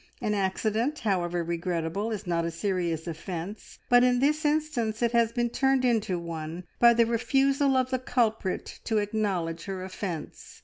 [0.19, 5.31] An accident, however regrettable, is not a serious offence, but in this instance it has
[5.31, 10.59] been turned into one by the refusal of the culprit to acknowledge her offence.